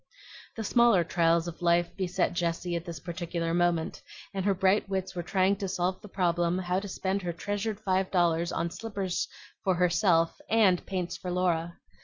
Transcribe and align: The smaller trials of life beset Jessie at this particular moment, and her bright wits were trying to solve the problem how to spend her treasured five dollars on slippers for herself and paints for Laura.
The 0.55 0.63
smaller 0.63 1.03
trials 1.03 1.47
of 1.47 1.61
life 1.61 1.95
beset 1.95 2.33
Jessie 2.33 2.75
at 2.75 2.85
this 2.85 2.99
particular 2.99 3.53
moment, 3.53 4.01
and 4.33 4.43
her 4.45 4.55
bright 4.55 4.89
wits 4.89 5.13
were 5.13 5.21
trying 5.21 5.57
to 5.57 5.67
solve 5.67 6.01
the 6.01 6.07
problem 6.07 6.57
how 6.57 6.79
to 6.79 6.87
spend 6.87 7.21
her 7.21 7.31
treasured 7.31 7.79
five 7.79 8.09
dollars 8.09 8.51
on 8.51 8.71
slippers 8.71 9.27
for 9.63 9.75
herself 9.75 10.41
and 10.49 10.83
paints 10.87 11.17
for 11.17 11.29
Laura. 11.29 11.77